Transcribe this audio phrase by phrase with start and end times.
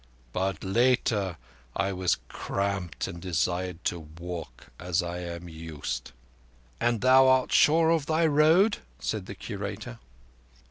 [0.33, 1.37] "But later,
[1.75, 6.11] I was cramped and desired to walk, as I am used."
[6.79, 9.99] "And thou art sure of thy road?" said the Curator.